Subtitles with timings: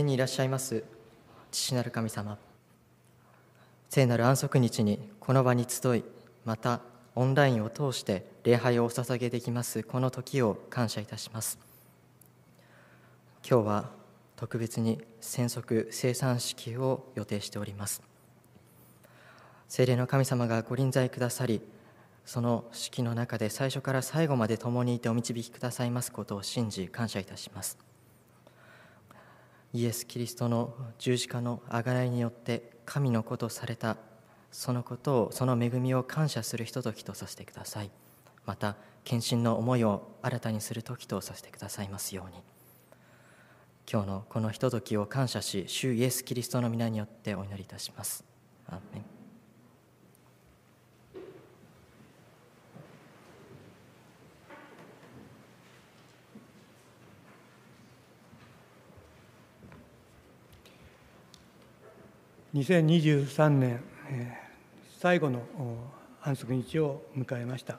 [0.00, 0.82] 天にいらっしゃいます
[1.50, 2.38] 父なる神様。
[3.90, 6.04] 聖なる安息日にこの場に集い
[6.46, 6.80] また
[7.14, 11.58] オンラインを通して礼拝をお捧げできますこの時を感謝いたします。
[13.46, 13.90] 今日は
[14.36, 18.02] 特別に宣則生産式を予定しております。
[19.68, 21.60] 聖霊の神様がご臨在くださり
[22.24, 27.89] その式の中で最初から最後まで共にいてお導きくださいますことを信じ感謝いたします。
[29.72, 33.96] イエス・キリストの十字架のあがらいによって神の子とされた
[34.50, 37.90] そのことをその恵みを感謝するひとときとさせてください。
[38.46, 42.42] また献身の思いを新たにする時とさせてくださいますように。
[43.90, 48.24] 今日のこのひとときを感謝し主イエス・キリストの皆によってお祈りいたします。
[48.66, 49.19] アーメン。
[62.52, 63.80] 2023年、
[64.10, 64.36] え、
[64.98, 65.40] 最後の
[66.20, 67.78] 安息日を迎えました。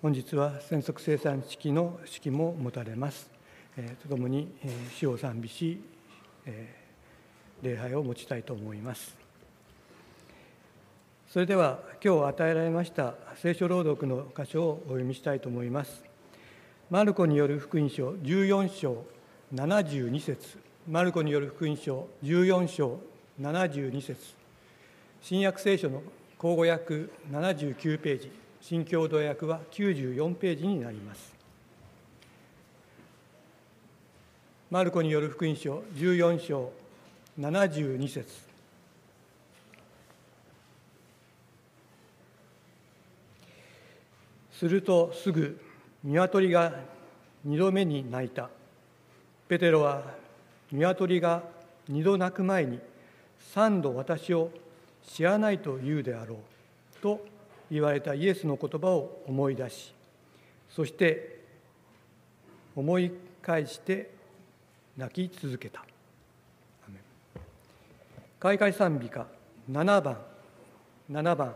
[0.00, 3.30] 本日は宣則生産式の式も持たれます、
[3.76, 5.78] え、とともに、えー、死を賛美し、
[6.46, 6.74] え、
[7.60, 9.14] 礼拝を持ちたいと思います。
[11.28, 16.02] それでは今日与えられました聖書朗読の箇所をお読みしたいと思います。
[16.88, 19.04] マルコによる福音書14章
[19.54, 20.58] 72節。
[20.88, 23.00] マルコによる福音書14章
[23.40, 24.16] 72節。
[25.20, 26.02] 新約聖書の
[26.38, 28.30] 口語訳79ページ。
[28.60, 31.34] 新共同訳は94ページになります。
[34.70, 36.72] マルコによる福音書14章
[37.38, 38.46] 72節。
[44.52, 45.60] するとすぐ
[46.02, 46.72] 鶏が
[47.44, 48.48] 二度目に鳴いた。
[49.48, 50.02] ペテロは
[50.72, 51.42] 鶏が
[51.88, 52.80] 二度鳴く前に
[53.52, 54.50] 三度私を
[55.06, 56.38] 知らないと言うであろう
[57.00, 57.24] と
[57.70, 59.94] 言われたイエスの言葉を思い出し
[60.70, 61.40] そして
[62.74, 63.10] 思い
[63.42, 64.10] 返して
[64.96, 65.84] 泣き続けた。
[68.38, 69.26] 開会賛美歌
[69.70, 70.18] 7番。
[71.10, 71.54] 7番。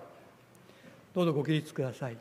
[1.15, 2.17] どうぞご起立ください。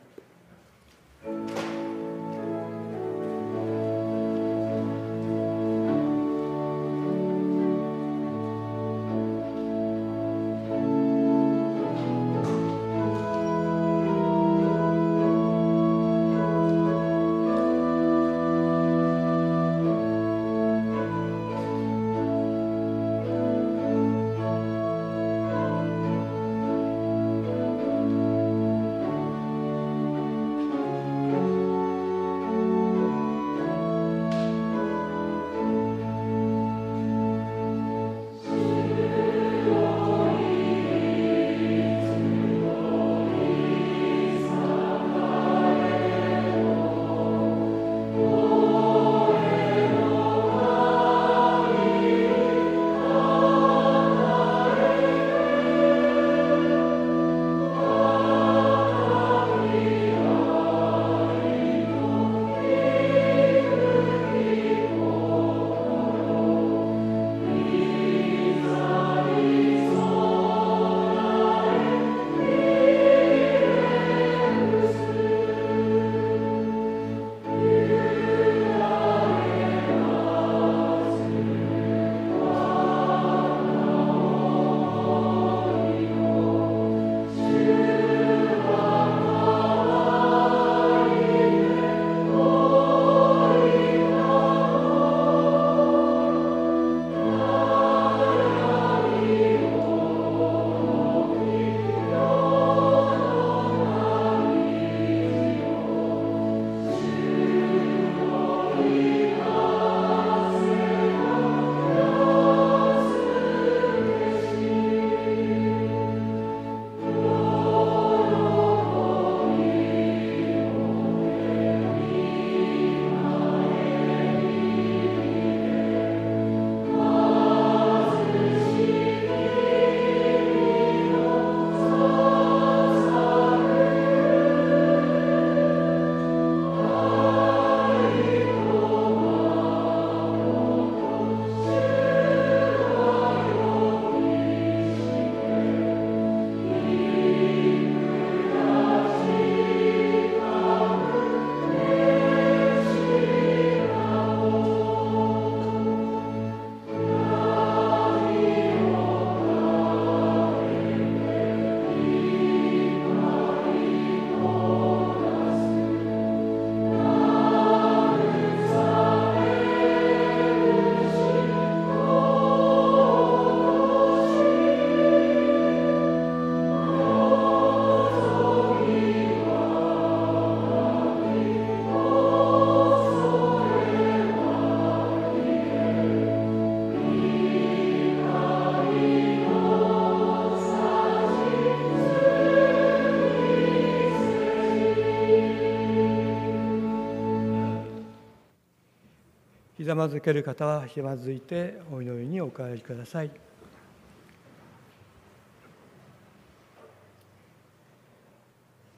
[199.90, 203.30] ざまずける方はひざまずいてお祈りにお帰りください。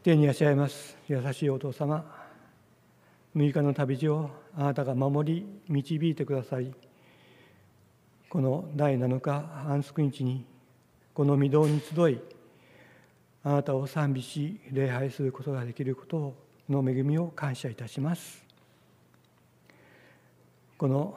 [0.02, 2.04] 天にいらっしゃいます優しいお父様
[3.36, 6.74] 6日の旅路をあなたが守り導いてくださり
[8.28, 10.44] この第7日安息日に
[11.14, 12.20] この御堂に集い
[13.44, 16.34] あなたを賛美し礼拝することができること
[16.68, 18.51] の恵みを感謝いたします
[20.82, 21.14] この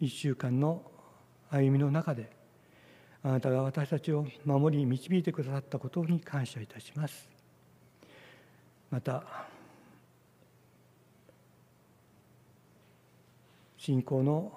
[0.00, 0.80] 1週間の
[1.50, 2.30] 歩みの中で
[3.20, 7.28] あなたが私たちを守り導いてくださったことに感謝いたします。
[8.92, 9.24] また
[13.76, 14.52] 信仰の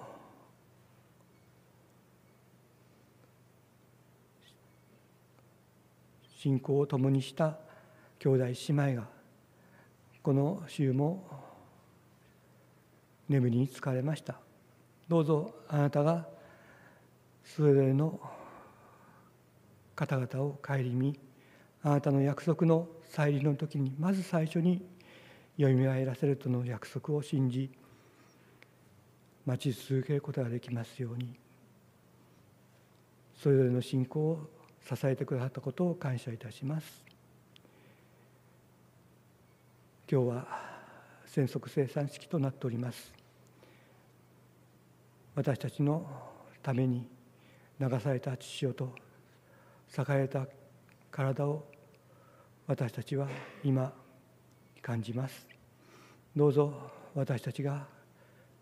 [6.38, 7.58] 信仰を共にした
[8.20, 8.54] 兄弟姉
[8.92, 9.08] 妹が
[10.22, 11.47] この週も
[13.30, 14.36] 眠りに疲れました。
[15.08, 16.28] どうぞあなたが
[17.44, 18.20] それぞれの
[19.96, 21.20] 方々を顧み
[21.82, 24.86] あなたの約束の再臨の時にまず最初に
[25.58, 27.72] よみがえらせるとの約束を信じ
[29.46, 31.34] 待ち続けることができますように
[33.42, 34.50] それぞれの信仰を
[34.84, 37.06] 支えてくださったことを感謝いたします。
[40.10, 40.77] 今日は
[41.38, 43.14] 宣則生産式となっております。
[45.36, 46.04] 私たちの
[46.64, 47.08] ために
[47.80, 48.96] 流された父親と
[49.96, 50.48] 栄えた
[51.12, 51.64] 体を
[52.66, 53.28] 私たちは
[53.64, 53.94] 今
[54.82, 55.48] 感じます。
[56.36, 56.74] どうぞ
[57.14, 57.86] 私たちが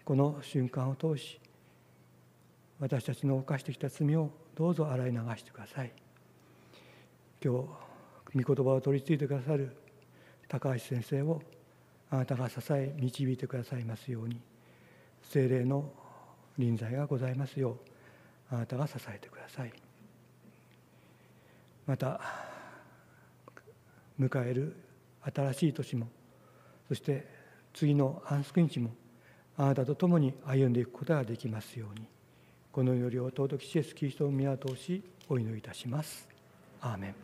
[0.04, 1.40] この瞬間を通し
[2.82, 5.94] 私たちの犯してきた罪をどうぞ洗い流してください。
[7.42, 7.54] 今
[8.34, 9.78] 日御言葉を取り次いでくださる
[10.50, 11.42] 高橋先生を
[12.16, 14.40] あなたが支え導いてくださいますように。
[15.30, 15.92] 精霊の
[16.58, 17.78] 臨在がございますよ
[18.52, 19.74] うあなたが支えてください。
[21.86, 22.20] また
[24.20, 24.76] 迎える
[25.22, 26.08] 新しい年も
[26.88, 27.28] そして
[27.74, 28.92] 次の安息日も
[29.58, 32.08] あなたと共に歩んでいくことができますように
[32.72, 36.28] この祈りを尊きシエスキリストの宮を通しお祈りいたします。
[36.82, 37.16] アーメン。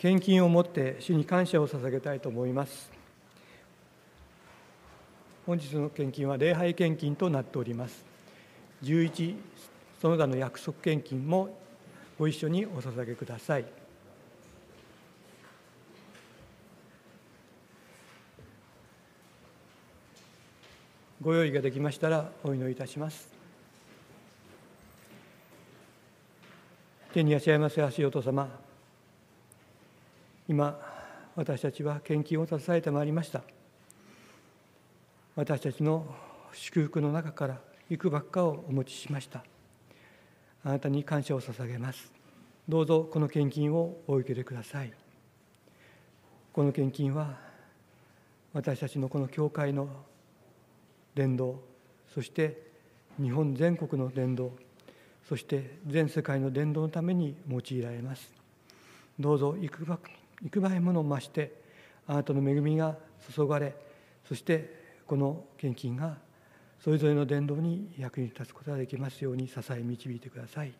[0.00, 2.90] 献金を持って主に感謝を捧げたいと思います。
[5.44, 8.02] 本日の献金は礼拝献金となっております。
[8.82, 9.36] 11
[10.00, 11.54] その他の約束献金も
[12.18, 13.66] ご一緒にお捧げください。
[21.20, 23.28] ご用意ができましたらお祈りいたします。
[27.12, 28.69] 天にいらっしゃいます足音様
[30.50, 30.76] 今
[31.36, 33.42] 私たちは献金を携えてまいりました。
[35.36, 36.12] 私たちの
[36.52, 39.44] 祝福の中からいくばっかをお持ちしました。
[40.64, 42.12] あなたに感謝を捧げます。
[42.68, 44.92] どうぞこの献金をお受けてください。
[46.52, 47.38] この献金は
[48.52, 49.88] 私たちのこの教会の
[51.14, 51.62] 伝道
[52.12, 52.60] そして
[53.22, 54.50] 日本全国の伝道
[55.28, 58.32] そして全世界の伝道のために用いられます。
[59.20, 59.96] どうぞいくば
[60.44, 61.52] 幾倍もの増して
[62.06, 62.96] あなたの恵みが
[63.34, 63.74] 注がれ
[64.26, 66.16] そしてこの献金が
[66.82, 70.72] それぞれの伝道に役に立つことができますように支え導いてください。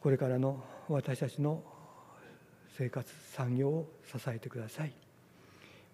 [0.00, 1.62] これからの私たちの
[2.76, 4.92] 生活産業を支えてください。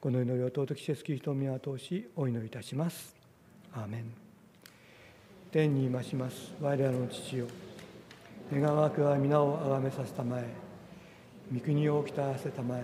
[0.01, 3.17] この祈りを尊きシェスキリストのを通しお祈りいたします。
[3.75, 4.05] アーメン。
[5.51, 7.47] 天にいまします我らの父よ。
[8.53, 10.66] 願わくは皆をあがめさせたまえ。
[11.53, 12.83] 御国をきたわせたまえ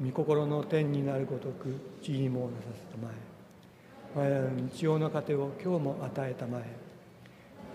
[0.00, 6.76] 御心の天になるごとく地にもなさせたまえ我らの日曜の糧を今日も与えたまえ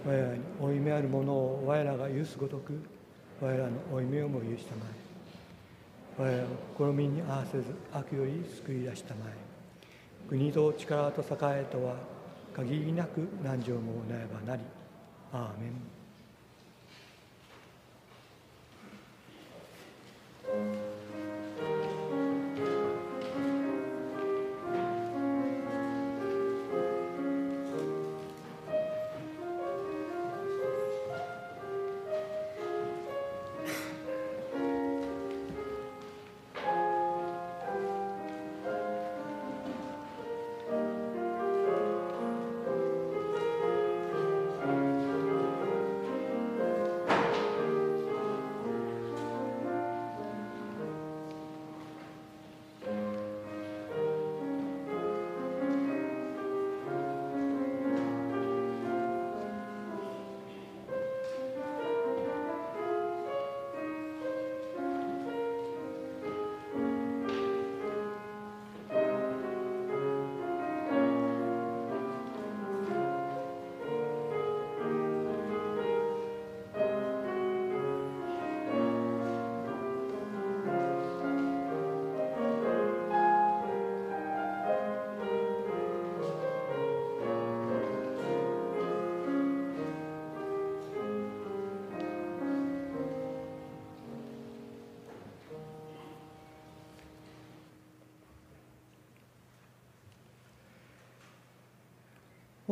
[0.05, 2.81] 我らに負い目あるものを我らが許すごとく
[3.41, 4.85] 我らの負い目をも許したま
[6.17, 9.33] え我らの試みに合わせず悪より救い出したまえ
[10.29, 11.25] 国と力と栄
[11.61, 11.95] えとは
[12.55, 14.63] 限りなく何条もなればなり
[15.33, 15.96] アーメン。
[20.47, 20.86] Thank you.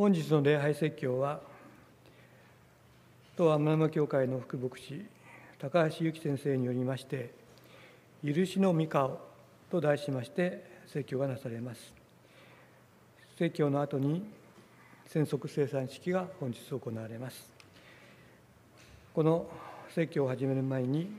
[0.06, 1.40] 本日の礼拝説教は
[3.36, 5.04] 東天山教会の副牧師
[5.58, 7.34] 高橋由紀先生によりまして
[8.24, 9.18] 「許しの御顔」
[9.68, 11.92] と題しまして説教がなされます。
[13.36, 14.22] 説教の後に
[15.08, 17.52] 宣則生産式が本日行われます。
[19.12, 19.50] この
[19.88, 21.10] 説教を始める前に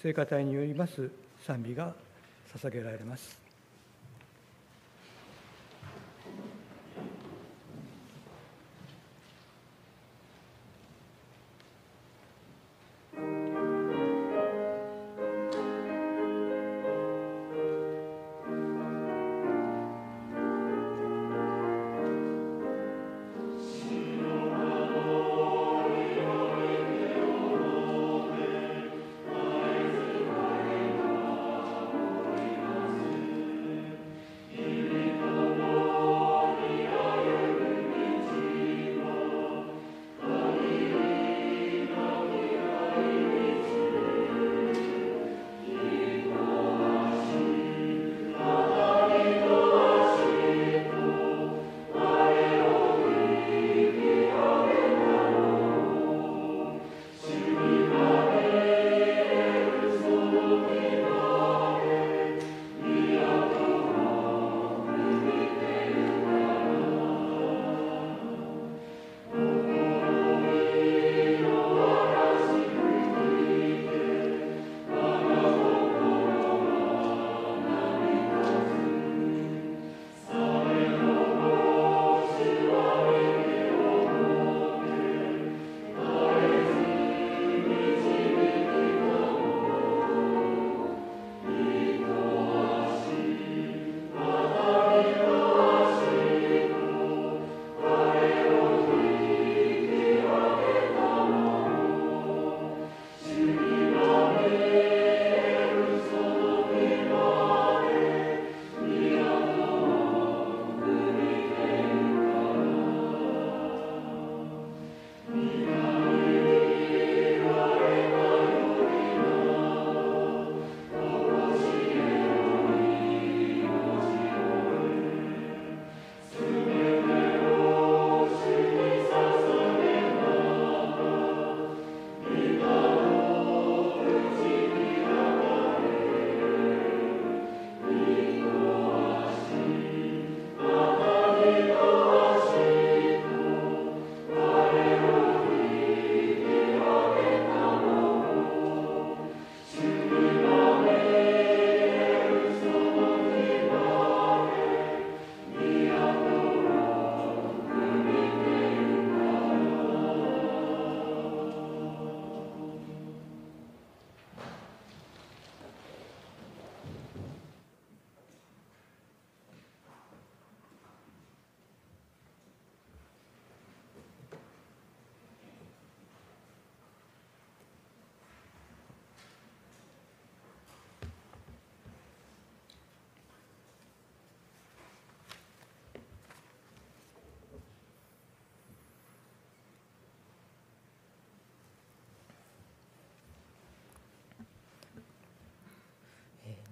[0.00, 1.10] 聖歌隊によります
[1.44, 1.92] 賛美が
[2.54, 3.43] 捧げられます。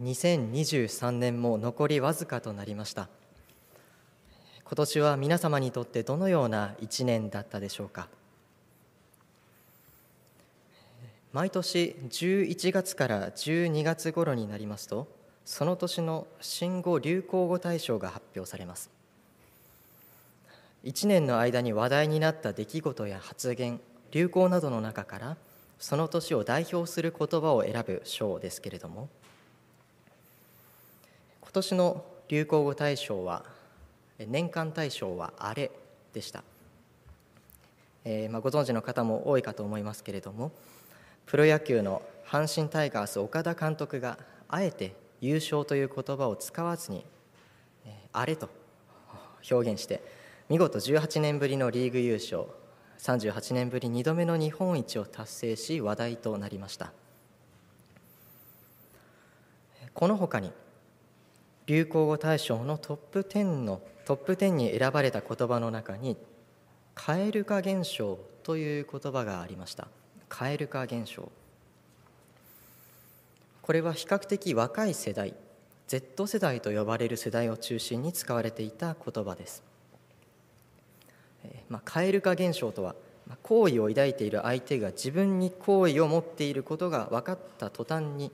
[0.02, 3.08] 2023年も残りわずかとなりました。
[4.64, 8.08] 今年は皆様にとってどのような一年だったでしょうか。
[11.32, 15.08] 毎年11月から12月頃になりますと
[15.46, 18.90] その年の新語・流行語大賞が発表されます。
[20.84, 25.36] 1年の間に話題になった出来事や発言流行などの中から
[25.78, 29.08] その年を代表する言葉を選ぶ賞ですけれども
[31.52, 33.44] 今年の流行語大賞は
[34.18, 35.70] 年間大賞はあれ
[36.14, 36.44] でした、
[38.06, 40.50] えー、まあ、ご存知の方も多いかと思いますけれども
[41.26, 44.16] プロ野球の阪神タイガース岡田監督が
[44.48, 47.04] あえて優勝という言葉を使わずに、
[47.84, 48.48] えー、あれと
[49.50, 50.00] 表現して
[50.48, 52.44] 見事18年ぶりのリーグ優勝
[52.98, 56.92] 38年ぶり2度目の日本一を達成し話題となりました。
[59.92, 60.50] このほかに
[61.72, 66.18] 流行語大賞のトップ10のトップ10に選ばれた言葉の中に
[66.94, 69.88] 蛙化現象という言葉がありました。
[70.28, 71.32] 蛙化現象。
[73.62, 75.32] これは比較的若い世代
[75.88, 79.62] Z 世代と呼ばれる世代を中心に使われていた言葉です。
[81.70, 82.94] まあ、蛙化現象とは
[83.42, 88.30] 好意を抱いている相手が自分に好意を持っていることが分かった途端に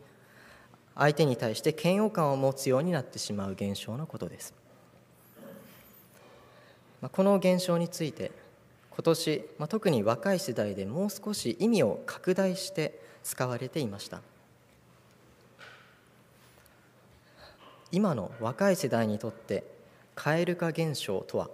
[0.98, 4.52] 相手に対して嫌悪感を持つようになってしまう現象のことです。
[7.12, 8.32] この現象について
[8.90, 14.20] 今年、特に若い世代でもう少し意味を拡大して使われていました。
[17.92, 19.62] 今の若い世代にとって
[20.16, 21.48] 蛙化現象とは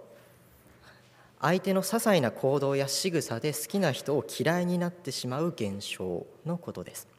[1.39, 7.14] 相手の些細な行動や仕草で好きな人を嫌いになってしまう現象のことです。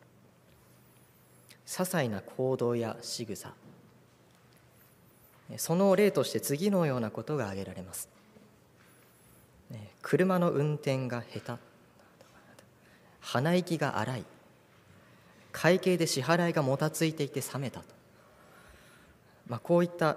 [1.66, 3.52] 些細な行動や仕草。
[5.56, 8.08] その例として次のようなことが挙げられます。
[10.02, 11.62] 車の運転が下手。
[13.20, 14.24] 鼻息が荒い。
[15.52, 17.80] 会計で支払いがもたついていて冷めた。
[17.80, 17.86] と、
[19.48, 20.16] まあ、こういった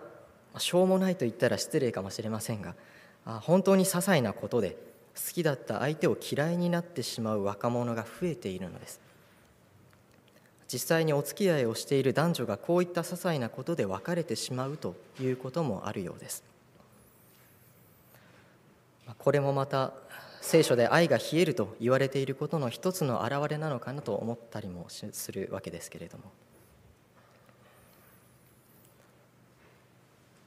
[0.57, 2.75] しょうもないと言ったら失礼かもしれませんが
[3.41, 4.77] 本当に些細なことで
[5.15, 8.99] 好きだった相手を嫌いになってしまう若者が増えているのです。
[10.71, 16.43] 実際にお付き合いをしている男女がこういった些細なことで別れてしまうということもあるようです。
[19.17, 19.93] これもまた
[20.41, 26.25] 聖書で愛が冷えると言われていることの一つの表れなのかなと思ったりもするわけですけれども。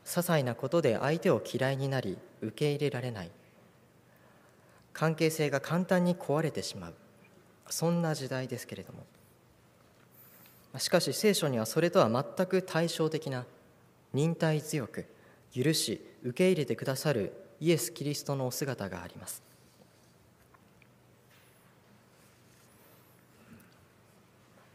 [0.05, 3.31] 些細なことで相手を嫌いになり受け入れられない。
[4.93, 6.95] 関係性が簡単に壊れてしまう。
[7.71, 9.05] そんな時代ですけれども。
[10.79, 13.45] しかし聖書にはそれとは全く対照的な
[14.13, 15.07] 忍耐強く
[15.55, 19.43] 許し受け入れてくださるイエス・キリストのお姿があります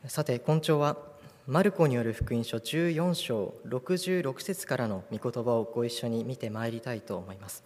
[0.08, 0.98] さて今朝は
[1.48, 7.64] マルコによる福音書14章66節からの御言葉をご一緒に見てまいりたいと思います。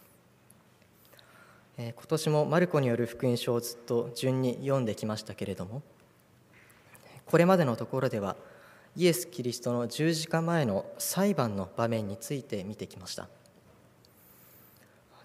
[1.79, 5.81] え今年もマルコによる福音書をずっと順に読んできましたけれども
[7.31, 8.35] これまでのところでは
[8.97, 13.29] イエス・キリストの十字架前の裁判の場面について見てきました。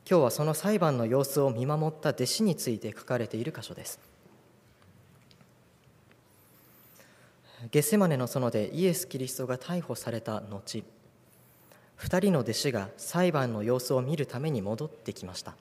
[0.08, 3.98] 今日はその裁判の様子を見守った弟子について書かれている箇所です。
[7.72, 10.84] ゲセマネの園でイエス・キリストが逮捕された後
[11.98, 15.56] 2人の弟子が裁判の様子を見るために戻ってきました。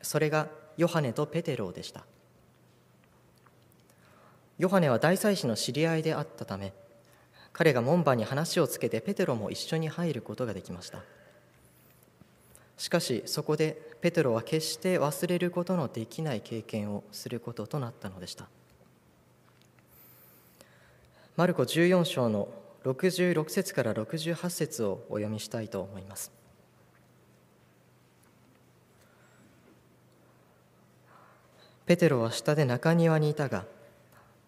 [0.00, 2.06] それがヨハネとペテロでした。
[4.60, 6.74] ヨハネは大祭司の知り合いであったため
[7.54, 10.98] 彼が門番に話をつけてペテロも一緒に入ることができました
[12.76, 18.48] しかしそこでペテロは決して忘れることのできない経験をすることとなったのでした
[21.38, 22.48] マルコ14章の
[22.84, 26.32] 66節から68節をお読みしたいと思います。
[31.86, 33.64] ペテロは下で中庭にいたが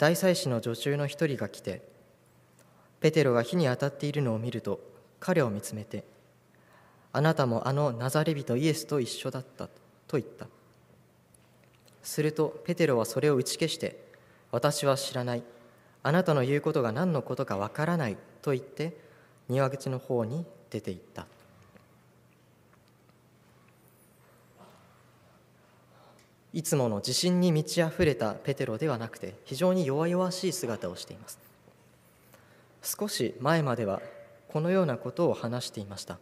[0.03, 1.81] 大祭司の女中の一人が来て
[2.99, 4.81] ペテロが火に当たっているのを見ると
[5.21, 6.03] 彼を見つめて
[7.15, 9.69] 「あなたもあのナザレ人イエスと一緒だった」
[10.09, 10.49] と言った。
[12.03, 14.05] するとペテロはそれを打ち消して
[14.51, 15.45] 「私は知らない」
[16.03, 18.97] あなたの言うことが何のことかわからないと言って
[19.49, 21.29] 庭口の方に出て行った。
[26.53, 31.39] いつもの自信に満ち溢れたペテロではなくて非常に弱々しい姿をしています
[32.83, 34.03] 少し前までは
[34.49, 36.19] このようなことを話していました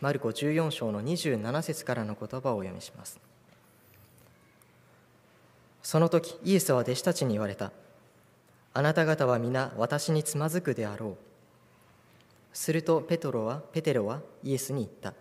[0.00, 3.20] マルコ14章の27節からの言葉をお読みします
[5.82, 7.72] その時イエスは弟子たちに言われた
[8.76, 11.16] あなた方は皆私につまずくであろう。
[12.52, 15.14] するとペトロはペテロはイエスに言った。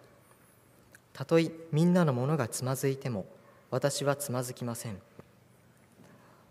[1.13, 3.28] たとえみんなのものがつまずいても
[3.74, 5.00] 私はつまずきません。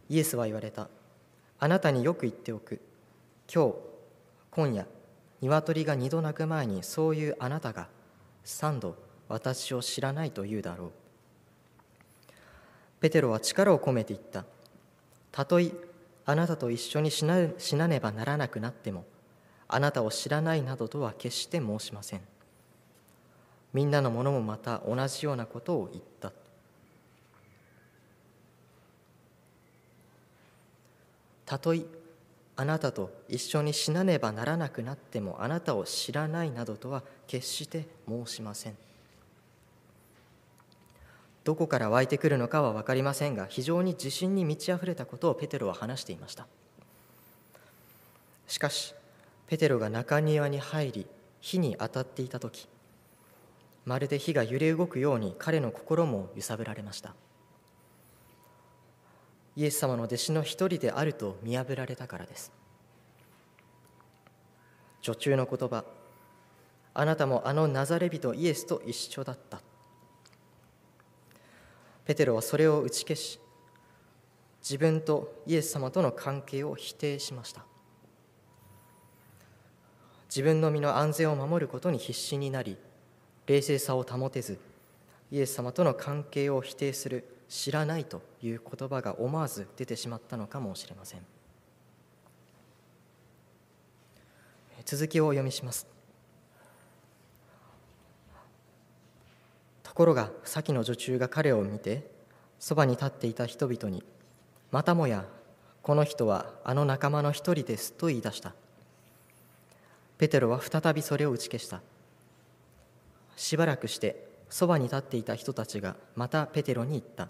[0.09, 0.89] イエスは言われた。
[1.61, 2.81] あなたによく言っておく。
[3.49, 3.75] 今日、
[4.51, 4.89] 今夜、
[5.41, 7.87] 鶏が二度鳴く前にそういうあなたが
[8.43, 8.97] 三度
[9.29, 10.91] 私を知らないと言うだろう。
[12.99, 14.45] ペテロは力を込めて言った。
[15.31, 15.71] たとえ
[16.27, 19.05] あなたと一緒に死な死なねばならなくなっても
[19.69, 22.21] あなたを知らないなどとは決して申しません
[23.73, 26.33] みんなの者もまた同じようなことを言った
[31.53, 31.83] たとえ
[32.57, 38.77] あなたと一緒に死なねばならなくなってもあなたを知らないなどとは決して申しません。
[41.45, 46.47] どこから湧いてくるのかは分かりませんが非常に自信に満ち溢れたことをペテロは話していました。
[48.47, 48.95] しかし
[49.47, 51.07] ペテロが中庭に入り
[51.43, 52.67] 火に当たっていた時
[53.85, 57.15] まるで火が揺れ動くように彼の心も揺さぶられました。
[59.55, 62.53] イエス様の弟子の一人であると見破られたからです。
[65.03, 65.85] 女中の言葉
[66.95, 69.61] あなたもあのナザレ人イエスと一緒だった。
[72.05, 73.39] ペテロはそれを打ち消し
[74.63, 77.65] 自分とイエス様との関係を否定しました。
[80.35, 82.79] 自分の身の安全を守ることに必死になり
[83.47, 84.59] 冷静さを保てず
[85.31, 91.21] イエス様との関係を否定する知らないという言葉が思わず出てしまったのかもしれません。
[94.87, 95.87] 続きをお読みします。
[99.83, 102.11] ところが先の女中が彼を見て
[102.59, 104.03] そばに立っていた人々に
[104.71, 105.27] またもや
[105.83, 108.55] この人はあの仲間の一人ですと言い出した。
[110.17, 111.83] ペテロは再びそれを打ち消した。
[113.37, 117.29] しばらくしてそばに立っていた人たちがまたペテロに言った。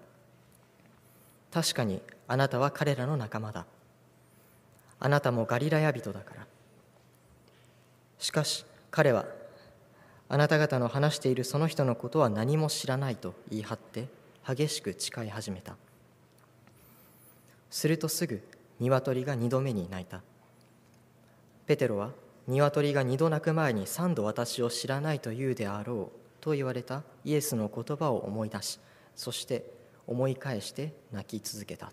[1.53, 3.67] 確かにあなたは彼らの仲間だ。
[4.99, 6.47] あなたもガリラヤ人だから。
[8.19, 9.27] しかし彼は
[10.29, 14.09] あなた方の話しているその人のことは何も知らないと言い張って
[14.47, 15.77] 激しく誓い始めた。
[17.69, 18.43] するとすぐ
[18.81, 20.23] 鶏が二度目に鳴いた。
[21.67, 22.13] ペテロは
[22.49, 28.81] 鶏が二度鳴く前に三度私を知らないと言うであろうと言われたイエスの言葉を思い出し
[29.15, 29.65] そして
[30.07, 31.93] 思い返して泣き続けた。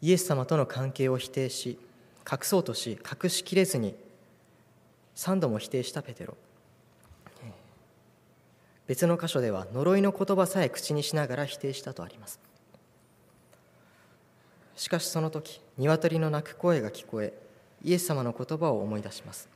[0.00, 1.78] イエス様との関係を否定し
[2.30, 3.94] 隠そうとし隠しきれずに
[5.14, 6.36] 三度も否定したペテロ。
[8.86, 12.38] 別の箇所では呪いの言葉さえ口にしながら否定したとあります。
[14.76, 17.32] しかしその時鶏の鳴く声が聞こえ
[17.82, 19.53] イエス様の言葉を思い出します。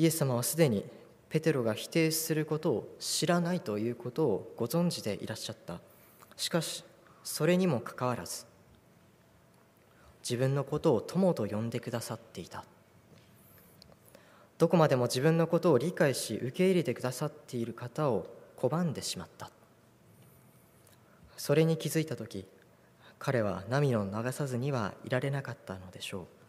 [0.00, 0.82] イエス様はすでに
[1.28, 5.78] ペテロが否定することを知らないということをご存知でいらっしゃった。
[6.38, 6.84] しかし
[7.22, 8.46] それにもかかわらず
[10.22, 12.64] 自分のことを友と呼んでくださっていた。
[14.56, 19.50] どこまでも自分のことを理解し受け入れてくださっている方を拒んでしまった。
[21.36, 22.46] それに気づいた時
[23.18, 26.39] 彼は涙を流さずにはいられなかったのでしょう。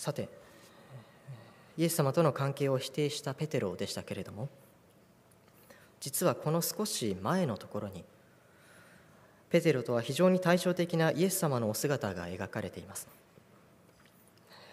[0.00, 0.30] さて
[1.76, 4.48] イエス様との関係を否定したペテロでしたけれども
[6.00, 8.02] 実はこの少し前のところに
[9.50, 13.08] ペテロとは非常に対照的なイエス様のお姿が描かれています。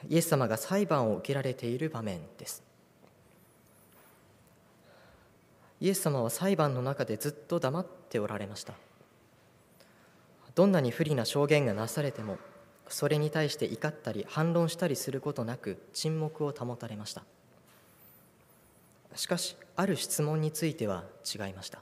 [0.08, 2.64] イエス様が裁判を受けられている場面です。
[5.82, 8.76] イエス様は裁判の中でずっと黙っておられました。
[10.56, 12.38] どんなに不利な証言がなされても
[12.90, 17.24] それに対して怒ったり反論したりすることなく沈黙を保たれました。
[19.16, 21.82] しかしある質問については違いました。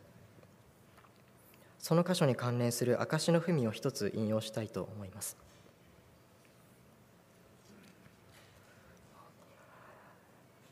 [1.79, 5.37] その箇所に関連する証の文を一つ引用したいと思います。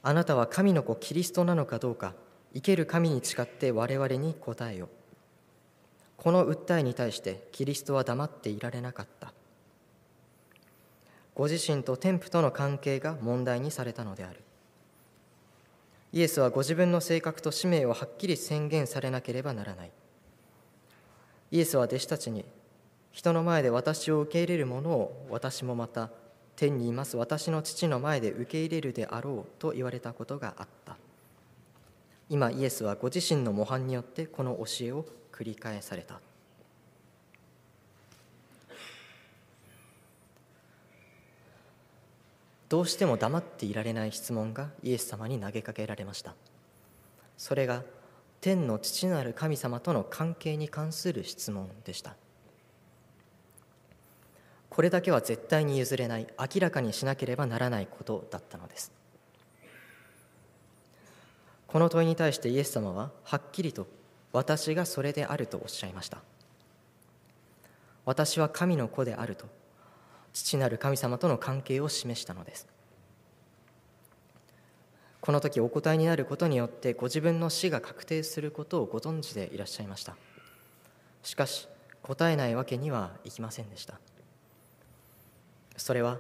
[0.06, 2.14] あなたは神の子キリストなのかどうか
[2.54, 4.90] 生ける神に誓って我々に答えよ
[6.18, 9.23] この訴えに対してキリストは黙っていられなかった。
[11.36, 14.42] ご自身と天父との関係が問題にされたのである。
[16.12, 19.92] イエスはご自分の性格と使命をはっきり宣言されなければならない。
[21.52, 22.46] イエスは弟子たちに
[23.12, 26.12] 人の前で私を受け入れるものを私もまた
[26.56, 27.18] 天にいます。
[27.18, 30.98] 私の父の前で受け入れるであろうと言われたことがあった。
[32.30, 36.20] 今イエスはご自身の模範によってこの教えを繰り返された。
[42.74, 46.34] どうしても黙っていられない質問がイエス様に投げかけられました。
[47.38, 47.84] それが
[48.42, 52.16] 天の父なる神様との関係に関する質問でした。
[54.72, 58.92] これだけは絶対に譲れない明らかにしなければならないことだったのです。
[61.68, 63.86] この問いに対してイエス様ははっきりと
[64.32, 66.24] 私がそれであるとおっしゃいました。
[68.04, 69.46] 私は神の子であると
[70.34, 72.68] 父なる神様との関係を示したのです。
[75.22, 80.18] この時お答えになることによってご自分の死が確定することをご存知でいらっしゃいました。
[81.22, 81.70] しかし
[82.02, 84.00] 答えないわけにはいきませんでした。
[85.78, 86.20] それは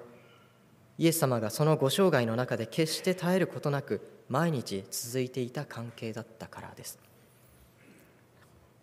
[0.97, 3.99] イエス様がそのご生涯の中で決して絶えることなく
[4.29, 6.97] 毎日続いていた関係だったからです。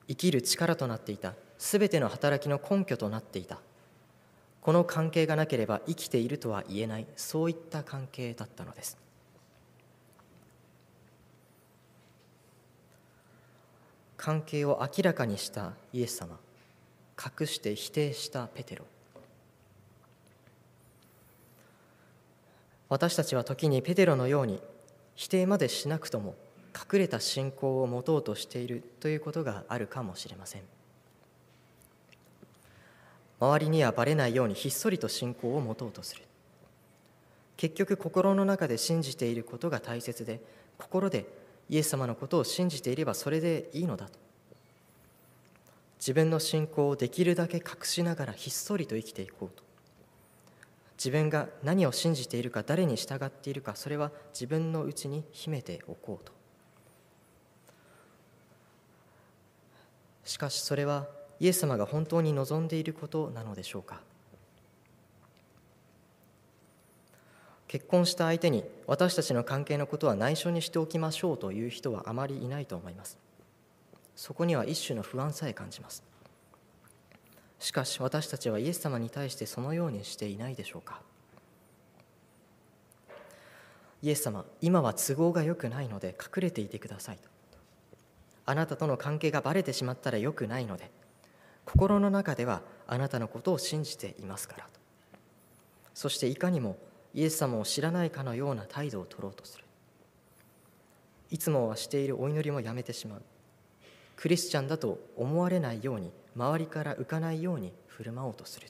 [0.07, 3.61] 生きる力となっていたすべての働きの根拠となっていた
[4.61, 7.07] この関係がなければ生きているとは言えない。
[7.17, 8.99] そういった関係だったのです。
[14.17, 16.39] 関係を明らかにしたイエス様。
[17.41, 18.85] 隠して否定したペテロ。
[22.91, 24.61] 私たちは時にペテロのように
[25.15, 26.35] 否定までしなくとも
[26.75, 30.80] 隠れた信仰を持とうとしているということがあるかもしれません。
[33.41, 36.23] 周りにはばれないようにひっそりと信仰を持とうとする。
[37.57, 40.41] 結局心の中で信じていることが大切で
[40.79, 41.27] 心で
[41.69, 44.19] イエス様のことを信じていればそれでいいのだと。
[45.99, 49.63] 自分の信仰をできるだけ隠しながらひっそりと生きていこうと。
[50.99, 56.33] 自分が何を信じているか誰に従っているかそれは自分のうちに秘めておこうと。
[60.25, 61.07] しかしそれは
[61.41, 64.01] イエス様が本当に望んでいることなのでしょうか？
[67.67, 73.17] 結婚した相手に私たちの関係のことは内緒にしておきましょうという人はあまりいないと思います。
[74.17, 76.03] そこには一種の不安さえ感じます。
[77.59, 81.01] しかし私たちはイエス様に対してそのようにしていないでしょうか？
[84.03, 87.23] イエス様今は都合が良くないので隠れていてくださいと。
[88.47, 90.91] あなたとの関係がばれてしまったら良くないので。
[91.73, 94.71] 心の中ではあなたのことを信じていますからと。
[95.95, 96.77] そしていかにも
[97.15, 99.65] イエス様を知らないかのような態度を取ろうとする。
[101.31, 103.23] いつもはしているお祈りもやめてしまう。
[104.17, 108.67] クリスチャンだと思われないように周りから浮かないように振る舞おうとする。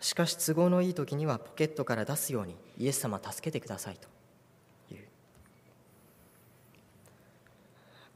[0.00, 5.04] しかし都合のいい時にはポケットから出すようにイエス様助けてくださいという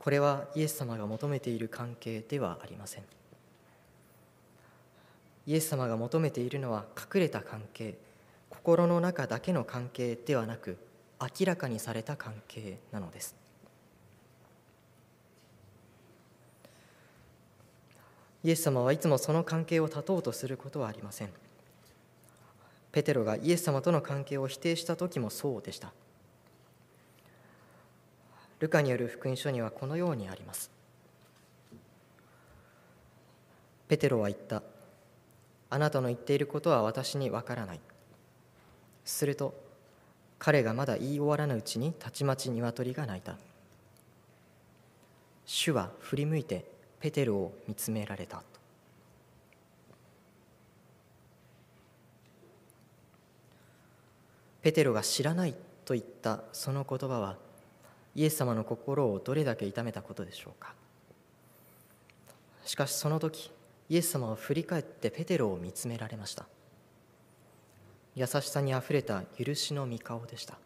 [0.03, 3.05] これはイエス様が求めている関係ではありません。
[5.47, 7.95] イエス様が求めているのは隠れた関係
[8.51, 10.77] 心の中だけの関係ではなく
[11.21, 13.37] 明らかにされた関係なのです。
[18.43, 21.29] イエス様はいつもその関係を断とうとすることはありません。
[22.91, 25.93] ペテロがイエス様との関係を否定した時もそうでした。
[28.63, 30.71] ルカによる福音書にはこのようにあります。
[33.89, 34.63] ペテロは言った。
[35.69, 37.81] あなたの言っていることは私にわからない。
[39.05, 39.53] すると
[40.39, 43.37] 彼がまだ言い終わらぬうちにたちまち鶏が鳴いた。
[45.45, 46.65] 主は振り向いて
[47.01, 48.45] ペテロを見つめられた。
[54.63, 57.39] ペテロが知らないと言ったその言葉は
[58.15, 60.75] イエス様の心をどれだけ痛めたことでしょうか？
[62.65, 63.51] しかしその時
[63.89, 66.47] イエス様は振り返ってペテロを見つめられました。
[68.15, 70.59] 優しさにあふれた許しの御顔でした。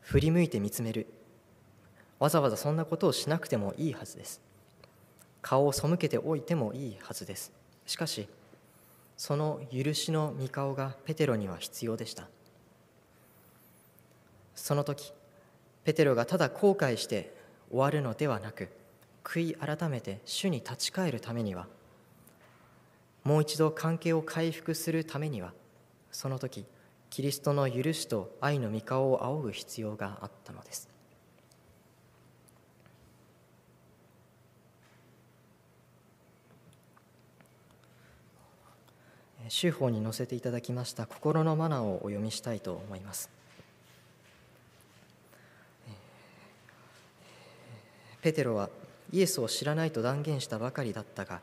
[0.00, 1.06] 振り向いて見つめる。
[2.18, 4.40] わざわざそんなことをしなくてもいいはずです。
[5.40, 7.52] 顔を背けておいてもいいはずです。
[7.86, 8.28] しかし
[9.16, 12.28] その許しの御顔がペテロには必要でした。
[14.54, 15.12] その時
[15.84, 17.34] ペテロがただ後悔して
[17.70, 18.68] 終わるのではなく
[19.24, 21.66] 悔い改めて主に立ち返るためには
[23.24, 25.52] もう一度関係を回復するためには
[26.10, 26.64] その時
[27.10, 30.88] キリストの許しと愛の御顔を仰ぐ必要があったのです。
[39.48, 43.41] 修法に載せていただきました心のマナーをお読みしたいと思います。
[48.22, 48.70] ペテロは
[49.12, 51.40] イエスを知らないと断言したばかりだったが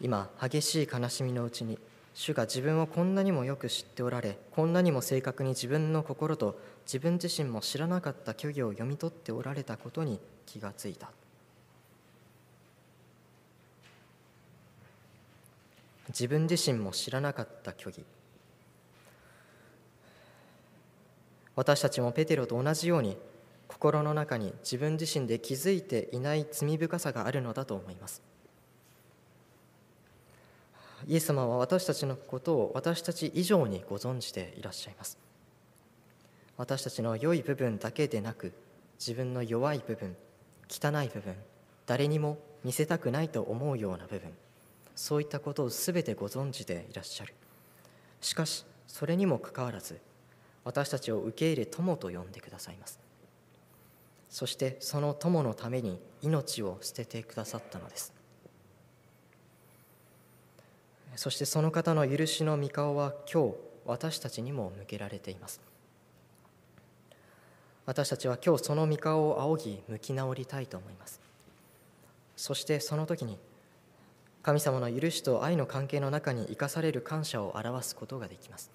[0.00, 1.78] 今激しい悲しみのうちに
[2.14, 11.10] 主が自分をこんなにもよく知っておられこんなにも正確に自分の心と自分自身も知らなかった虚偽を読み取っておられたことに気がついた。
[16.08, 18.04] 自分自身も知らなかった虚偽。
[21.54, 23.16] 私たちもペテロと同じように
[23.82, 28.22] 心の中に自分自身で気づいていない罪深さがあるのだと思います。
[31.08, 35.18] イエス様は私たちのことを私たち以上にご存知でいらっしゃいます。
[36.56, 38.52] 私たちの良い部分だけでなく
[39.00, 40.14] 自分の弱い部分
[40.68, 41.34] 汚い部分
[41.84, 44.30] 誰にも見せたくないと思うような部分
[44.94, 47.34] そういったことを全てご存知でいらっしゃる。
[48.20, 49.98] しかしそれにもかかわらず
[50.62, 53.01] 私たちを受け入れ友と呼んでくださいます。
[54.32, 58.14] そしてその友のために命を捨ててくださったのです。
[61.16, 63.54] そしてその方の許しの御顔は今日
[63.84, 65.60] 私たちにも向けられています。
[67.84, 71.20] 私たちは今日その御顔を仰ぎ向き直りたいと思います。
[72.34, 73.36] そしてその時に
[74.42, 78.70] 神様の許しと愛の関係の中に生かされる感謝を表すことができます。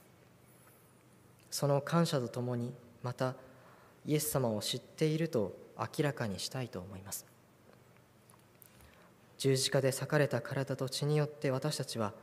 [1.50, 3.34] その感謝とともにまた
[4.08, 7.26] イエス様を知っていると明らかにしたいと思います。
[9.38, 12.14] 十字架で裂かれた体と血によって私たちは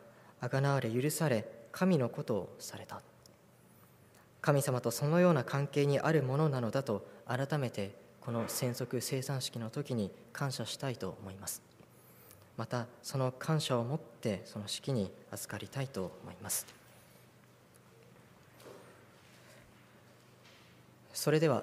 [0.40, 3.02] あがなわれ許され神のことをされた。
[4.40, 11.62] 神様とそのような関係にあるものなのだと改めてこの戦則生産式の時に感謝したいと思います。
[12.56, 16.83] またその感謝を持ってその式に預かりたいと思います。
[21.14, 21.62] それでは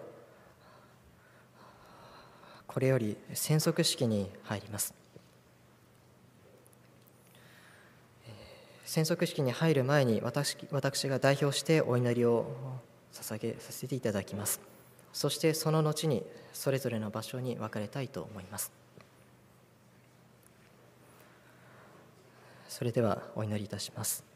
[2.66, 4.94] これより宣則式に入ります。
[8.86, 12.46] 宣則式に入る前に私私が代表してお祈りを
[13.14, 14.62] 捧げさせていただきます。
[15.14, 18.72] そしてその後にそれぞれの場所に分かれたいと思います。
[22.70, 24.31] それではお祈りいたします。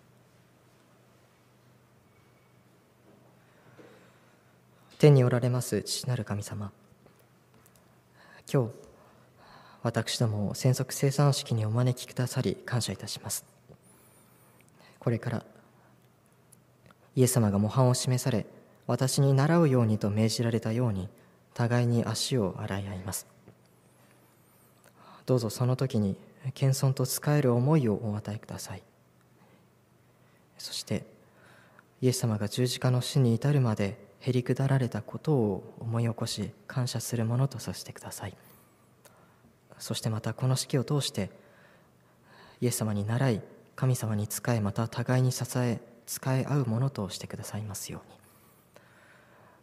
[4.97, 6.71] 天におられます父なる神様。
[8.51, 8.69] 今日
[9.83, 13.43] 私どもを戦則生産式にお招きくださり感謝いたします。
[14.99, 15.45] これから
[17.13, 18.45] イエス様が模範を示され
[18.87, 21.09] 私に習うようにと命じられたように
[21.53, 23.27] 互いに足を洗い合います。
[25.25, 26.15] どうぞその時に
[26.53, 28.83] 謙遜と使える思いをお与えください。
[30.57, 31.03] そして
[32.01, 38.35] イエス様が十字架の死に至るまでへり下られたことを思い起こし感謝するものとさせてください。
[39.77, 41.29] そしてまたこの式を通して
[42.59, 43.41] イエス様に倣い
[43.75, 48.17] 神様に仕えまた互いに支え使え合うものとしてくださいますように。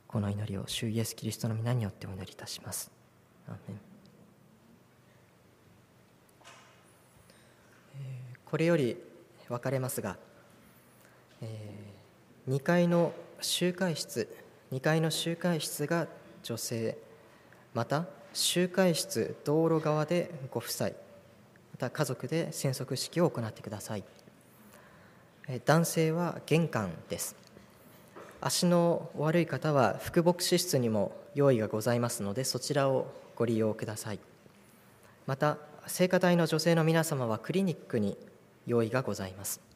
[0.07, 2.93] この祈りを主イエス・キリストの皆によってお祈りいたします。
[3.49, 3.81] アメン。
[8.45, 8.97] これより
[9.49, 10.19] 分かれますが、
[11.41, 14.42] えー、2階の集会室
[14.73, 16.09] 2階の集会室が
[16.43, 16.97] 女性
[17.75, 20.95] また集会室道路側でご夫妻ま
[21.79, 24.05] た家族で宣則式を行ってください。
[25.67, 27.37] 男性は玄関です。
[28.41, 34.21] 足の悪い方は副牧師室にも用意がございますのでそちらをご利用ください。
[35.27, 38.17] また聖歌隊の女性の皆様はクリニックに
[38.67, 39.72] 用意がございます。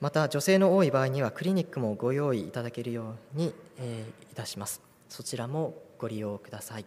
[0.00, 4.80] また女性の多い場合にはクリニックもご用意いただけるように、えー、いたします。
[5.08, 6.84] そちらもご利用ください。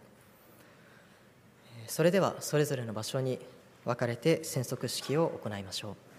[1.86, 3.38] それではそれぞれの場所に
[3.84, 6.11] 分かれて宣則式を行いましょう。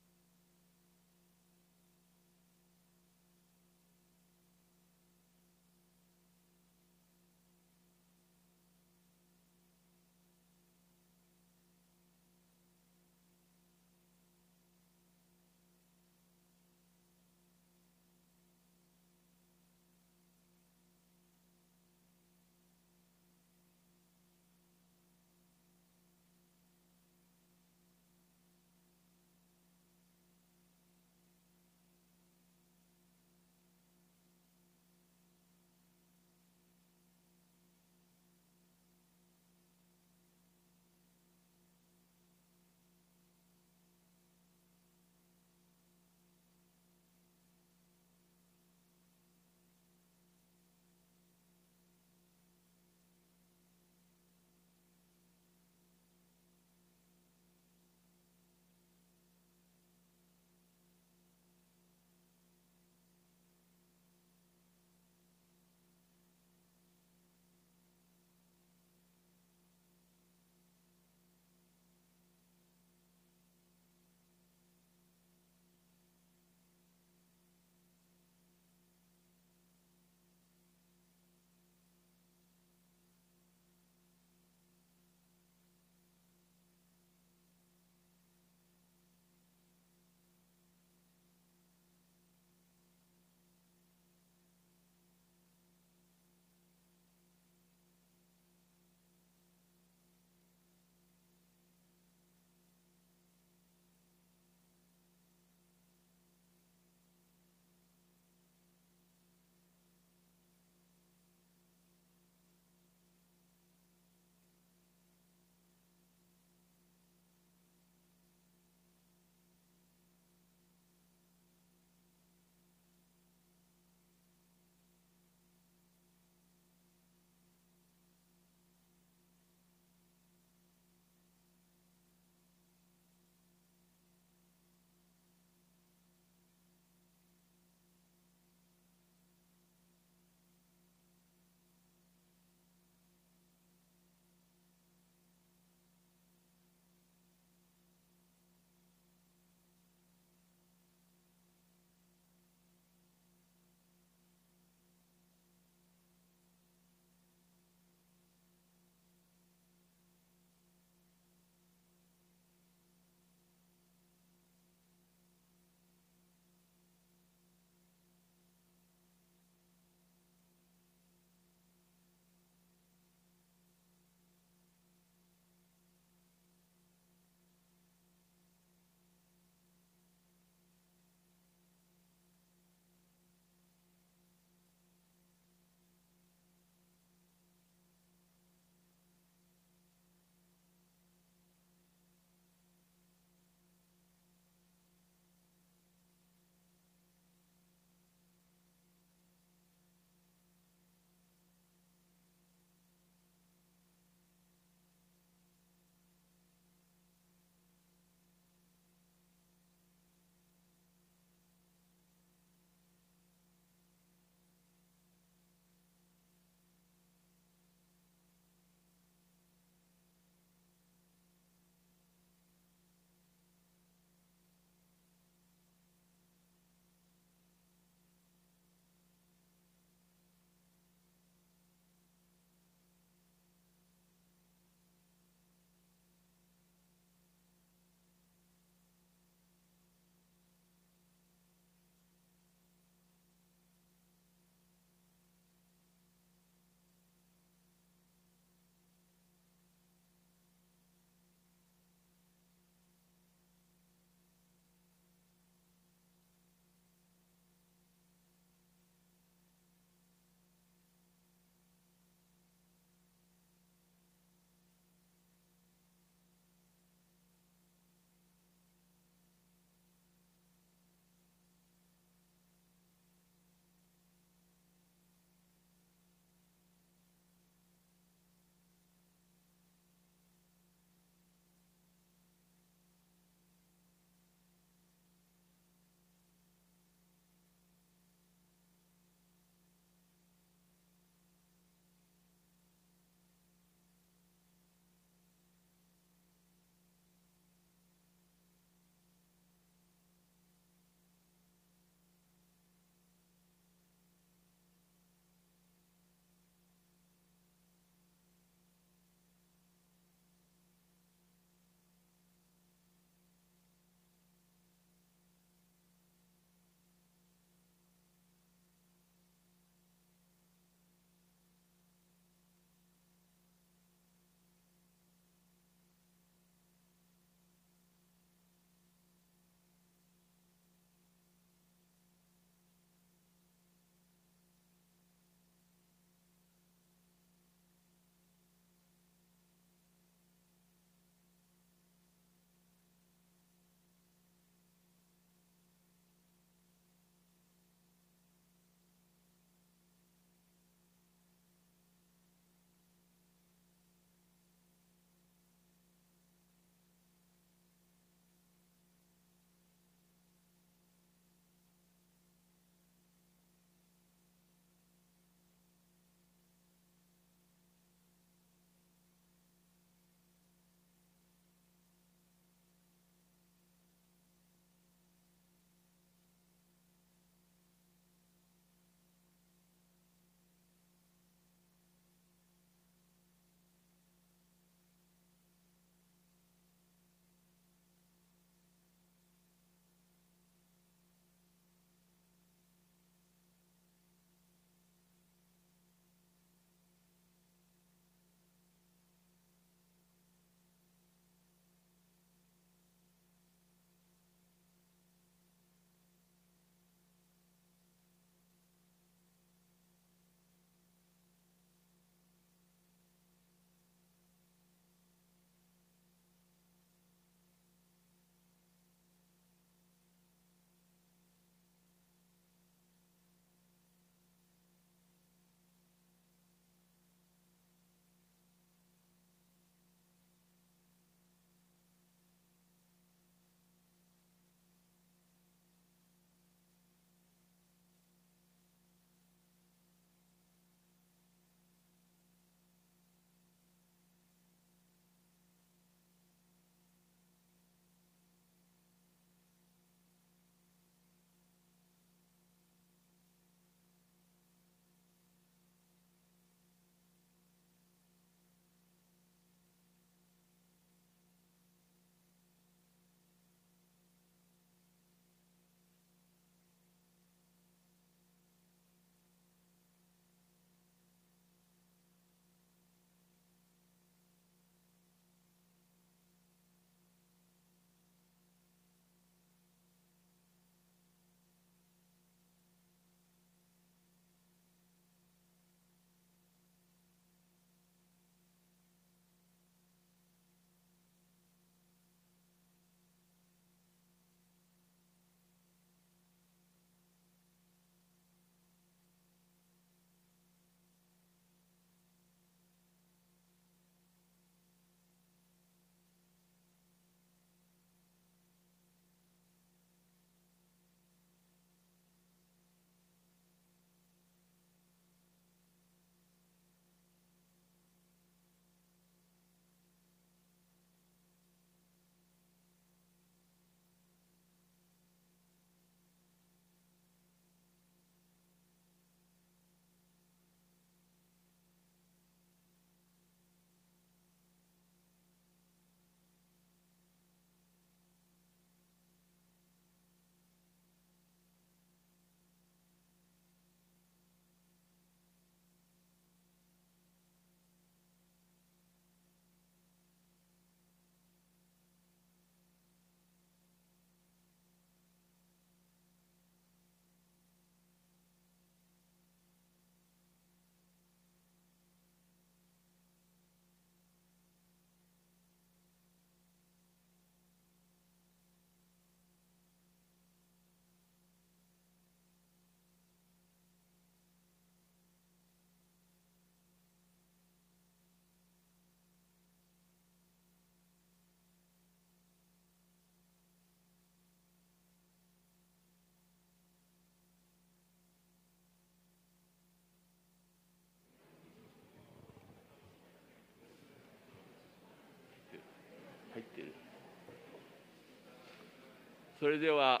[599.42, 600.00] それでは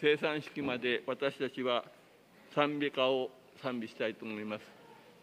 [0.00, 1.84] 生産式まで私たちは
[2.54, 3.28] 賛美歌を
[3.62, 4.62] 賛美したいと思います。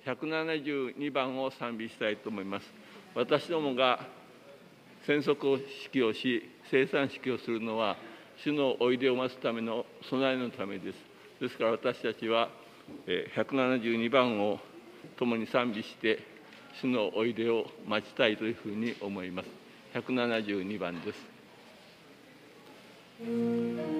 [0.05, 2.71] 172番を賛美したいと思います。
[3.15, 4.05] 私どもが
[5.07, 7.97] 宣測式をし生産式をするのは
[8.43, 10.97] 主のおいでを待つための備えのためです。
[11.41, 12.49] ですから私たちは
[13.07, 14.59] 172番を
[15.17, 16.19] 共に賛美して
[16.80, 19.49] 主のおいでを待ちたいというふうに思います。
[19.95, 21.34] 172番です。
[23.18, 23.95] Música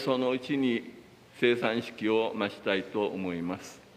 [0.00, 0.94] そのうちに
[1.38, 3.89] 生産式を増したいと思います。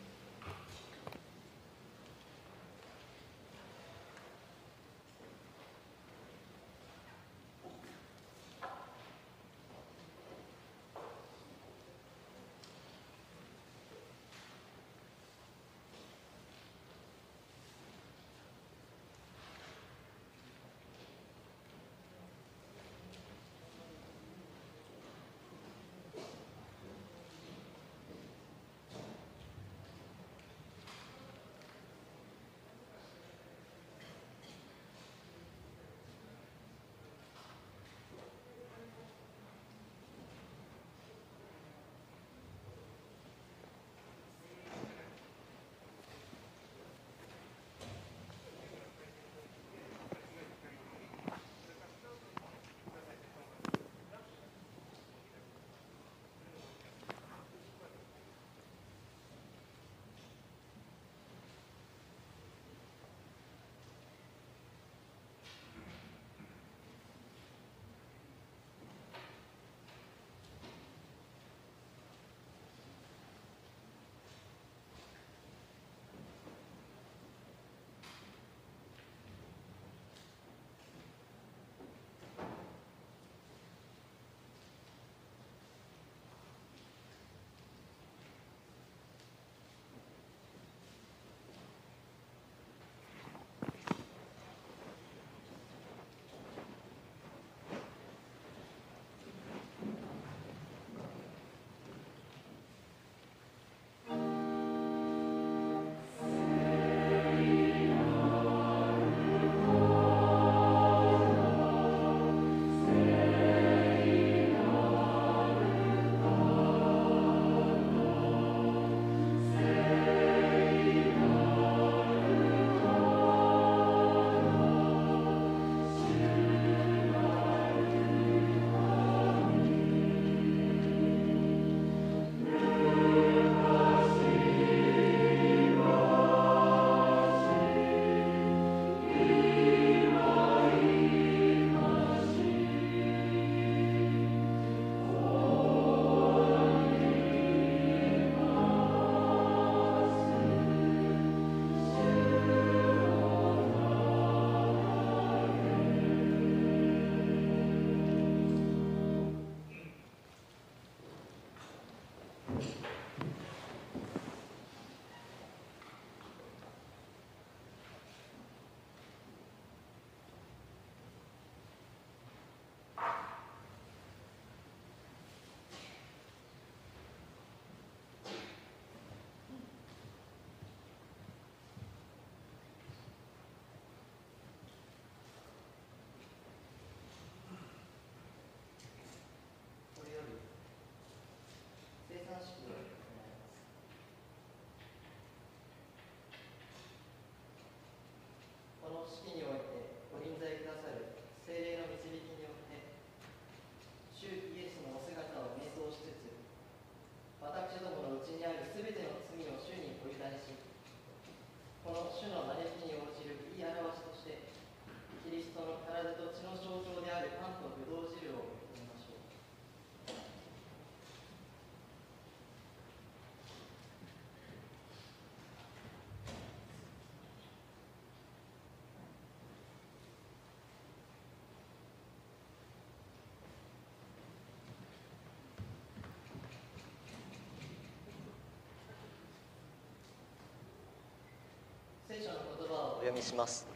[243.04, 243.68] 読みします。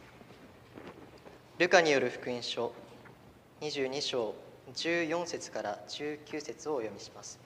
[1.58, 2.72] ルカによる福音書
[3.60, 4.34] 22章
[4.74, 7.38] 14節から19節をお読みします。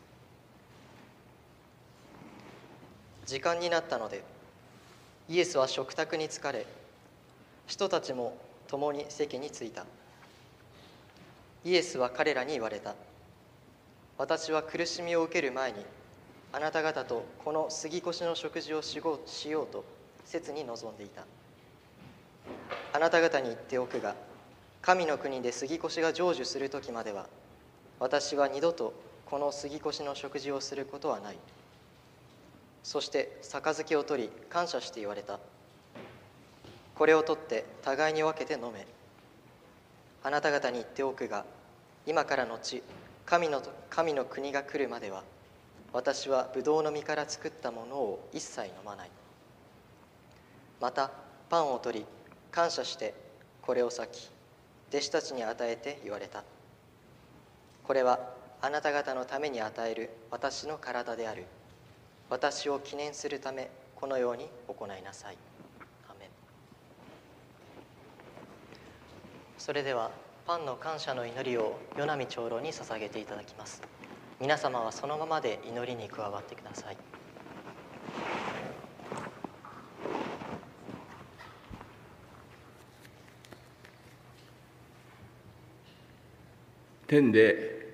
[3.26, 4.22] 時間になったので
[5.28, 6.66] イエスは食卓に疲れ
[7.66, 8.36] 人たちも
[8.68, 9.84] 共に席に着いた。
[11.64, 12.94] イエスは彼らに言われた。
[14.18, 15.84] 私は苦しみを受ける前に
[16.52, 19.84] あなた方とこの杉越の食事をしようと
[20.24, 21.24] 切に望んでいた。
[22.92, 24.14] あなた方に言っておくが
[24.82, 27.26] 神の国で杉越が成就する時までは
[27.98, 28.92] 私は二度と
[29.26, 31.38] この杉越の食事をすることはない。
[32.82, 35.38] そして杯を取り感謝して言われた。
[36.94, 38.86] これを取って互いに分けて飲め。
[40.22, 41.46] あなた方に言っておくが
[42.06, 42.82] 今から後
[43.24, 45.22] 神の神の国が来るまでは
[45.92, 49.10] 私はブドウの実から作ったものを一切飲まない。
[50.80, 51.10] また
[51.48, 52.06] パンを取り
[52.52, 53.14] 感謝して
[53.62, 54.30] これを裂き
[54.90, 56.44] 弟子たちに与えて言われた。
[57.82, 58.20] これは
[58.60, 61.46] あなた方のために与える私の体である。
[62.28, 65.38] 私を記念するためこのように行いなさい。
[66.10, 66.28] アメン。
[69.56, 70.10] それでは
[70.46, 73.80] パンの感謝の祈りを与波長老に捧げていただきます。
[74.40, 76.96] 皆様はそのままで祈りに加わってください。
[87.12, 87.92] 天で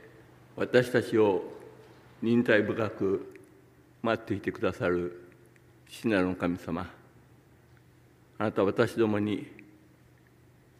[0.55, 1.43] 私たちを
[2.23, 3.41] 忍耐深く
[4.01, 5.33] 待っていてくださる
[5.89, 6.89] 父なる神様。
[8.39, 9.45] あなたは私どもに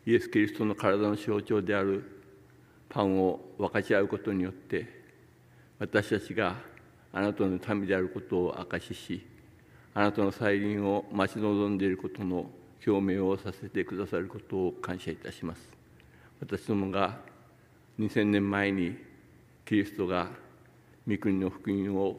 [0.07, 2.05] イエス・キリストの体の象徴である
[2.89, 4.87] パンを分かち合うことによって
[5.81, 6.55] 私たちが
[7.13, 9.27] あなたの民であることを証しし
[9.95, 12.49] あなたの再臨を待ち望んでいることの
[12.87, 15.69] 表明をさせてくださることを感謝いたします。
[16.39, 17.19] 私どもが
[17.99, 18.97] 2000年前に
[19.65, 20.29] キリストが
[21.09, 22.17] 御国の福音を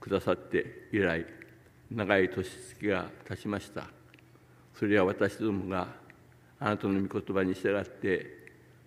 [0.00, 1.24] くださって以来
[1.90, 3.84] 長い年月が経ちました。
[4.74, 5.88] それは私どもが
[6.60, 8.26] あなたの御言葉に従って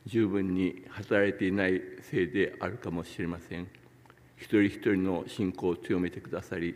[0.05, 3.68] 十分に働いていないせいであるかもしれません。
[4.38, 6.76] 一人一人の信仰を強めてくださり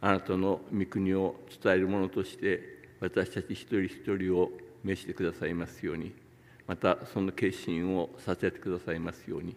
[0.00, 2.60] あなたの御国を伝えるものとして
[3.00, 4.50] 私たち一人一人を
[4.84, 6.29] 召してくださいますように。
[6.70, 9.56] またその決心をさせてくださいますように。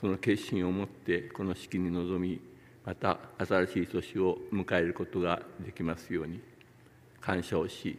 [0.00, 2.40] その決心を持ってこの式に臨み
[2.84, 6.40] また新しい年を迎えることができますように。
[7.20, 7.96] 感謝をし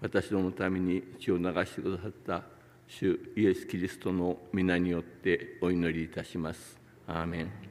[0.00, 2.42] 私どものために血を流してくださった
[2.88, 6.80] 主イエス・キリストの皆によってお祈りいたします。
[7.06, 7.69] アーメン。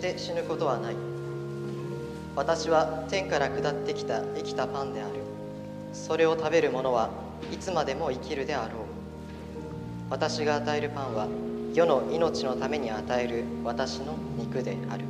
[0.00, 0.96] して死ぬことはない。
[2.34, 5.10] 私は天から下ってきた生きたパンである。
[5.92, 7.10] それを食べる者は
[7.52, 8.82] いつまでも生きるであろう。
[10.08, 11.28] 私が与えるパンは
[11.74, 15.04] 世の命のために与える私の肉である。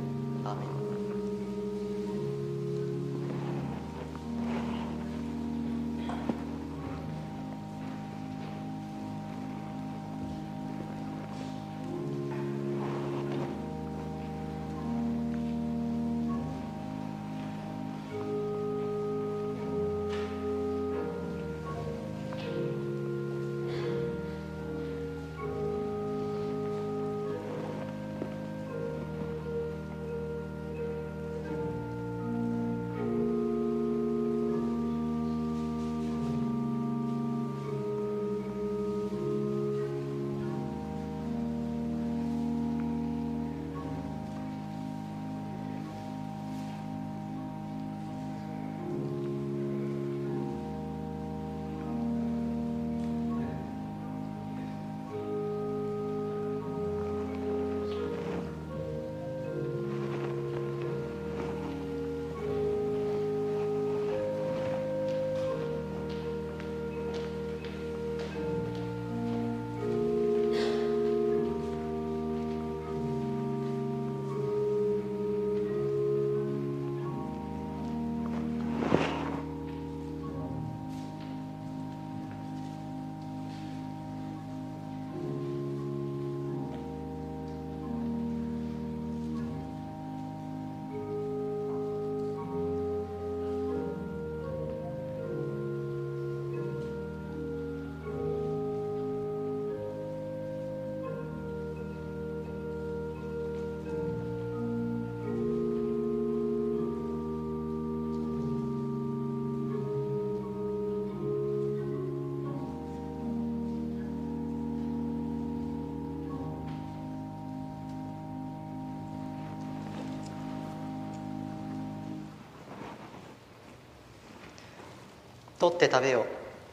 [125.61, 126.25] 取って食べよ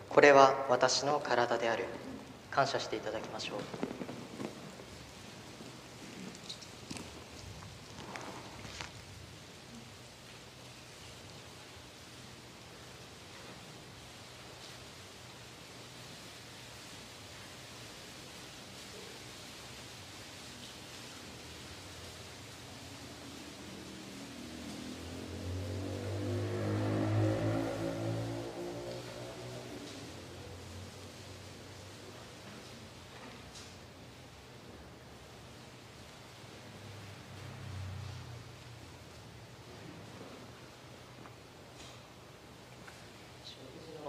[0.08, 1.84] これは私の体である。
[2.50, 3.58] 感謝していただきましょう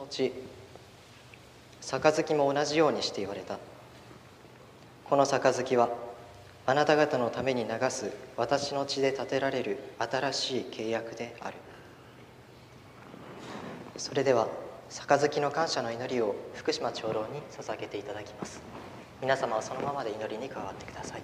[0.10, 0.32] 後
[1.90, 3.58] 杯も同じようにして言われた。
[5.10, 5.90] この杯は
[6.68, 11.56] あなた方のために流す私の血で建てられる新しい契約である。
[13.98, 14.48] それでは
[14.90, 18.62] 杯の感謝の祈りを福島長老に捧げていただきます。
[19.20, 21.22] 皆様はそのままで祈りに加わってください。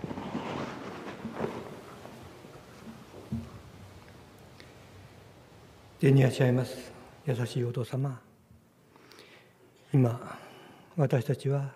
[5.99, 6.91] 天にいらっしゃいます。
[7.27, 8.19] 優しいお父様。
[9.93, 10.39] 今
[10.97, 11.73] 私たちは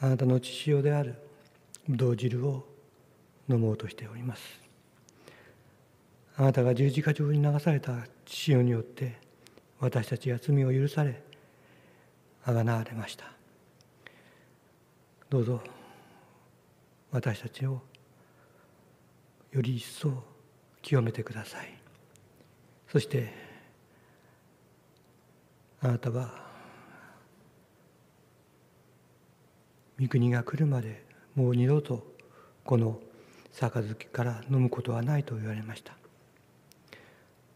[0.00, 1.16] あなたの血潮である
[1.88, 2.64] ぶどう汁を
[3.48, 4.42] 飲もうとしております。
[6.36, 7.92] あなたが十字架上に流された
[8.24, 9.16] 血潮によって
[9.80, 11.20] 私たちは罪を許され
[12.44, 13.24] あがなわれました。
[15.28, 15.60] どうぞ
[17.10, 17.82] 私たちを
[19.50, 20.22] より一層
[20.82, 21.74] 清めてください。
[22.86, 23.32] そして
[25.80, 26.47] あなたは
[30.00, 32.06] 御国が来るまでもう二度と
[32.64, 33.00] この
[33.52, 35.96] 杯から飲むことはないと言われました。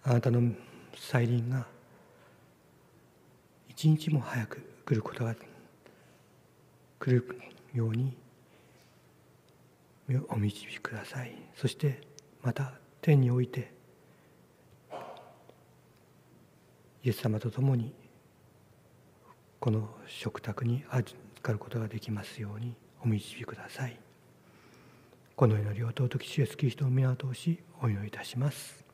[0.04, 0.52] あなたの
[0.96, 1.66] 再臨が
[3.68, 5.34] 一日も早く来ることが
[6.98, 7.40] 来る
[7.72, 8.16] ように
[10.28, 11.34] お導きください。
[11.54, 12.00] そして
[12.42, 13.72] また天において
[17.04, 17.92] イエス様と共に
[19.60, 23.98] この食卓に預かることができますようにお導きください。
[25.34, 28.84] この祈りを尊き主イエスキリストの皆を通しお祈りいたします。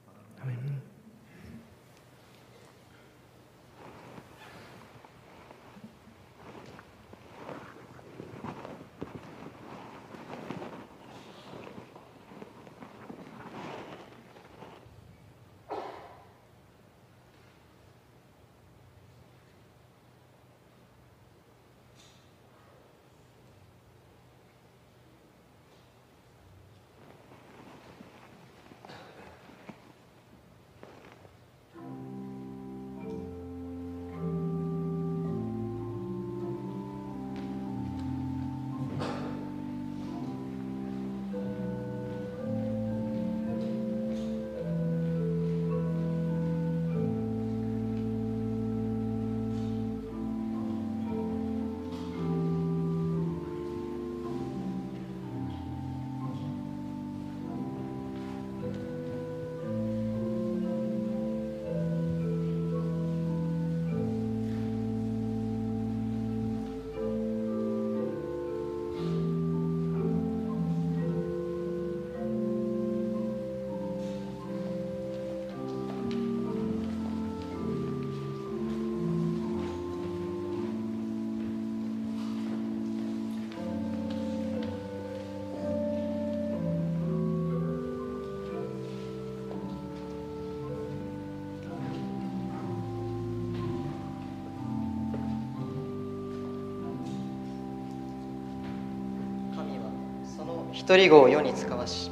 [100.79, 102.09] 一人子を世に使わし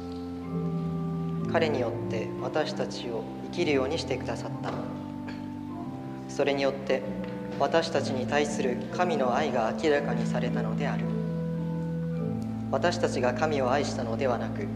[1.53, 4.73] 彼によって私たちを生きるようにしてくださった。
[6.27, 7.01] それによって
[7.61, 11.05] 私たちに対する神の愛が明らかにされたのである。
[12.69, 14.67] 私たちが神を愛したのではなく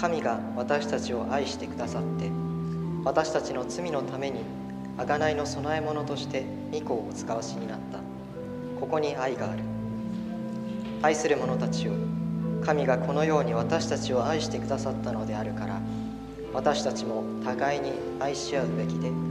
[0.00, 2.30] 神が私たちを愛してくださって
[3.04, 4.40] 私たちの罪のために
[4.96, 7.98] 贖いの供え物として御子をお使わしになった。
[8.80, 9.62] ここに愛がある。
[11.02, 12.07] 愛する者たちを
[12.64, 15.80] 神がこのように私たちを愛してくださったのであるから
[16.52, 19.27] 私たちも互いに愛し合うべきで。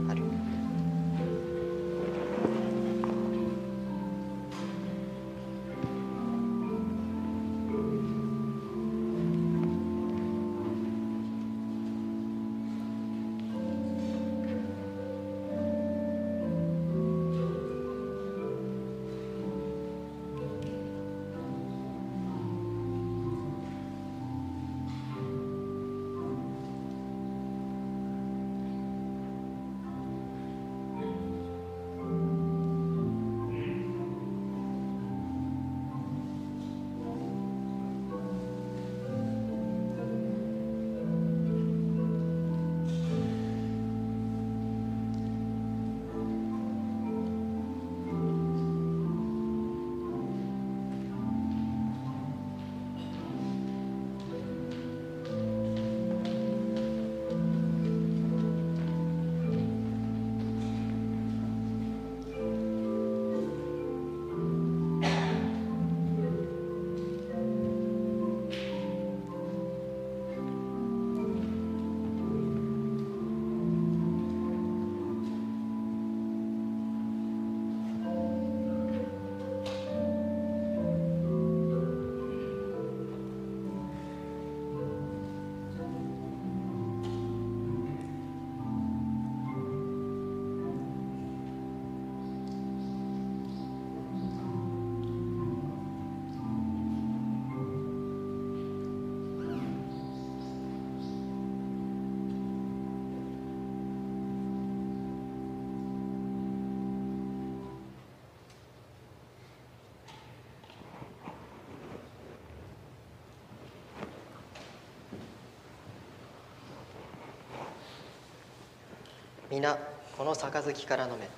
[119.50, 119.78] 皆
[120.18, 121.28] この杯から飲め。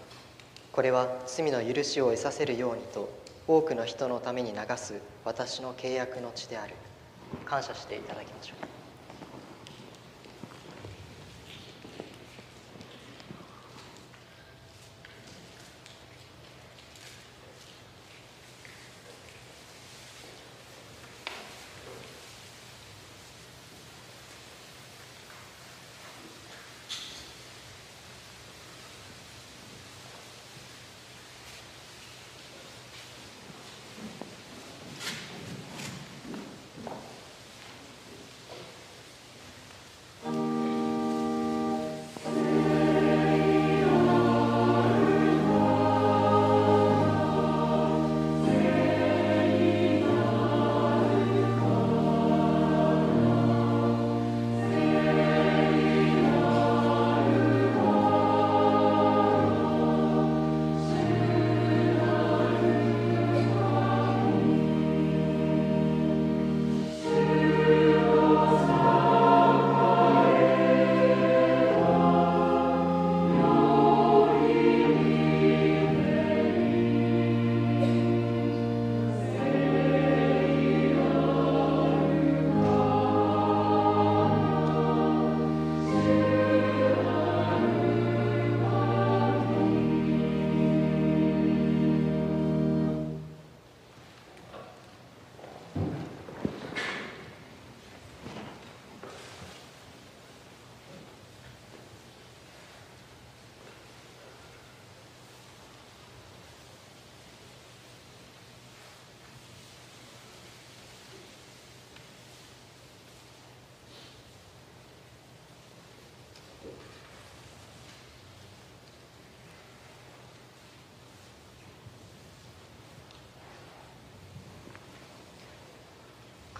[0.72, 3.08] これは罪の許しを得させるようにと
[3.46, 6.74] 多くの人のために流す私の契約の地である。
[7.44, 8.79] 感謝していただきましょう。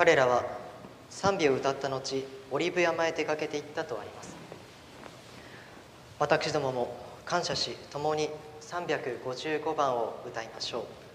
[0.00, 0.46] 彼らは
[1.10, 4.34] 賛美を歌った後オリーブ山へ出かけていったとあります。
[6.18, 6.96] 私どもも
[7.26, 8.30] 感謝し共に
[8.62, 11.09] 355番を歌いましょう。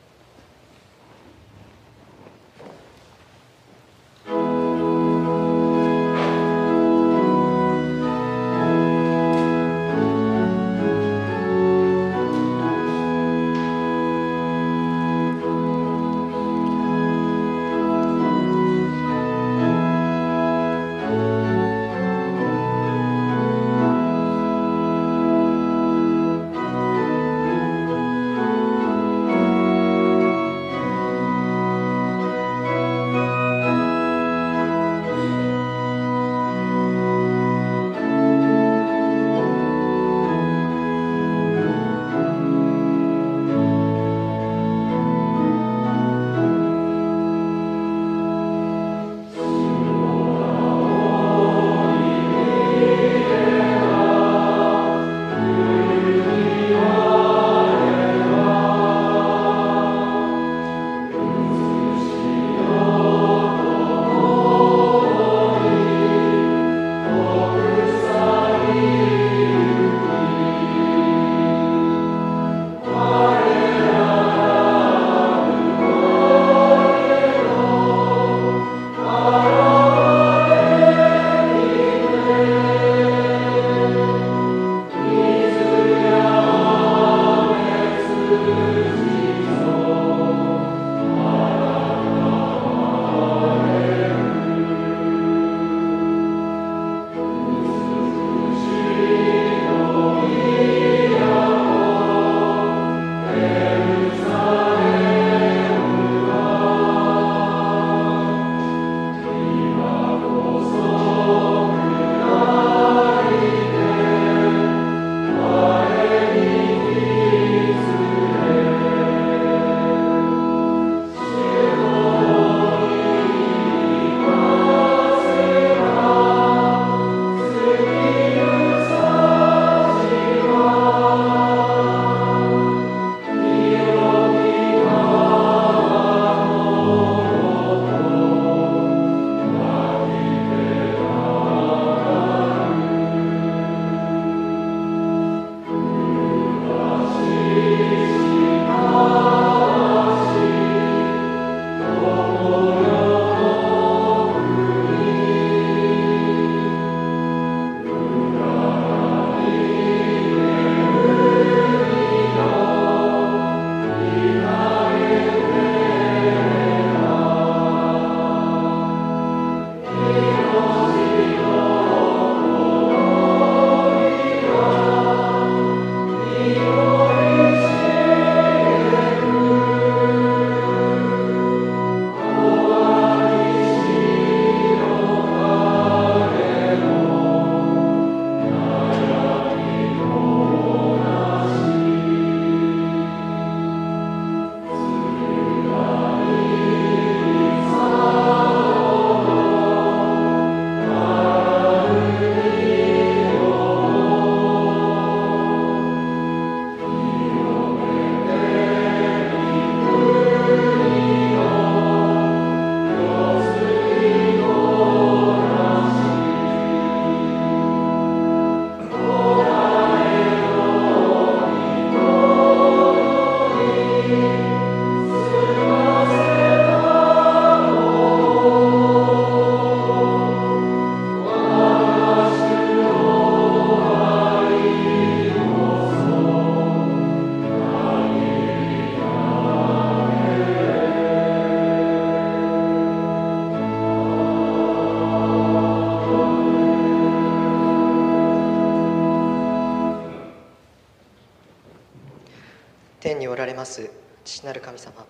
[253.15, 253.89] 天におられます
[254.25, 255.05] 父なる神様。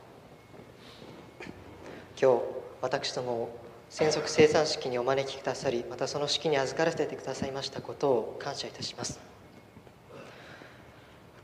[2.22, 2.42] 今日
[2.82, 3.60] 私どもを
[3.90, 9.20] 専属生産式にお招きくださりまたその式に預からせてくださいましたことを感謝いたします。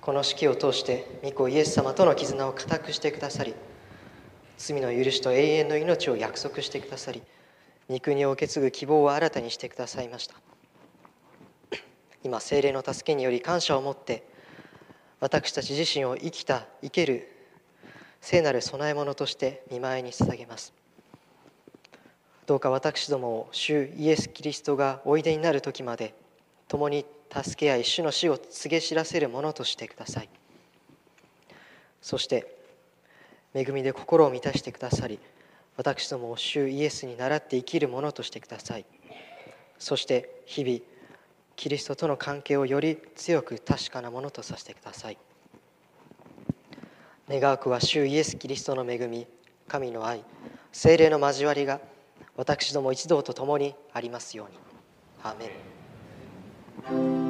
[0.01, 3.55] この式を通して御子イエス様との絆を固くしてくださり
[4.57, 7.21] 罪の許しと永遠の命を約束してくださり
[7.89, 10.35] 御国を受け継ぐ希望を新たにしてくださいました。
[12.23, 14.29] 今精霊の助けにより感謝を持って
[15.21, 17.27] 私たち自身を生きた生ける
[18.21, 20.73] 聖なる供え物として見舞いに捧げます。
[22.47, 26.15] どうか私どもを主イエス・キリストがおいでになる時まで
[26.67, 30.29] 共に助け合い主の死を告げ知らせるものとしてください。
[32.01, 32.57] そして
[33.53, 35.19] 恵みで心を満たしてくださり
[35.77, 38.85] 私どもを主イエスに倣って生きるものとしてください。
[39.77, 40.79] そして日々
[41.61, 45.17] キリストとの関係をより強く確かなものとさせてください
[47.29, 49.27] 願わくは主イエス・キリストの恵み
[49.67, 50.23] 神の愛
[50.71, 51.79] 精霊の交わりが
[52.35, 54.57] 私ども一同と共にありますように。
[55.21, 57.20] アーメン